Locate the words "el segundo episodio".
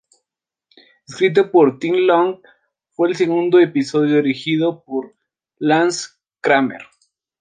3.09-4.15